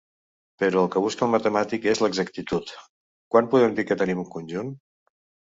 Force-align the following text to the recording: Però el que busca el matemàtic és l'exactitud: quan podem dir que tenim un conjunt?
Però 0.61 0.79
el 0.85 0.87
que 0.95 1.03
busca 1.03 1.23
el 1.27 1.31
matemàtic 1.33 1.85
és 1.93 2.01
l'exactitud: 2.05 2.73
quan 3.37 3.53
podem 3.53 3.77
dir 3.81 3.87
que 3.91 3.99
tenim 4.03 4.25
un 4.25 4.29
conjunt? 4.39 4.77